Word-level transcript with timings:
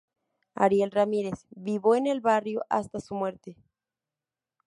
Ariel 0.55 0.89
Ramírez 0.89 1.45
vivó 1.51 1.93
en 1.95 2.07
el 2.07 2.21
barrio 2.21 2.65
hasta 2.69 2.99
su 2.99 3.13
muerte. 3.13 3.55